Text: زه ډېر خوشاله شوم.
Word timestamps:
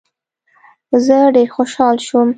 زه 1.05 1.17
ډېر 1.35 1.49
خوشاله 1.55 2.01
شوم. 2.07 2.29